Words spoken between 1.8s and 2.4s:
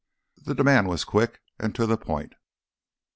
the point.